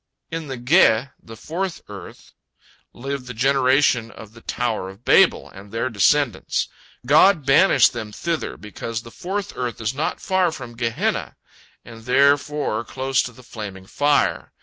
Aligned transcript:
In 0.31 0.47
the 0.47 0.57
Ge, 0.57 1.11
the 1.21 1.37
fourth 1.37 1.83
earth, 1.87 2.33
live 2.91 3.27
the 3.27 3.35
generation 3.35 4.09
of 4.09 4.33
the 4.33 4.41
Tower 4.41 4.89
of 4.89 5.05
Babel 5.05 5.47
and 5.51 5.71
their 5.71 5.91
descendants. 5.91 6.69
God 7.05 7.45
banished 7.45 7.93
them 7.93 8.11
thither 8.11 8.57
because 8.57 9.03
the 9.03 9.11
fourth 9.11 9.53
earth 9.55 9.79
is 9.79 9.93
not 9.93 10.19
far 10.19 10.51
from 10.51 10.75
Gehenna, 10.75 11.35
and 11.85 12.05
therefore 12.05 12.83
close 12.83 13.21
to 13.21 13.31
the 13.31 13.43
flaming 13.43 13.85
fire. 13.85 14.51